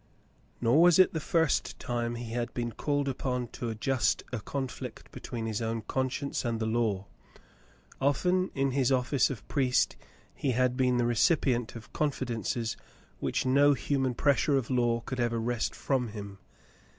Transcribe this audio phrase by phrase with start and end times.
[0.59, 5.11] Nor was it the first time he had been called upon to adjust a conflict
[5.11, 7.05] between his own conscience and the law.
[8.01, 9.95] Often in his office of priest
[10.33, 12.75] he had been the recipient of confidences
[13.19, 16.39] which no human pressure of law could ever 72 The Mountain Girl wrest from him.